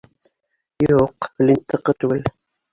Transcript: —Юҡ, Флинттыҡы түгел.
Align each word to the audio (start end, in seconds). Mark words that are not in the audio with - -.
—Юҡ, 0.85 1.29
Флинттыҡы 1.37 1.99
түгел. 2.05 2.29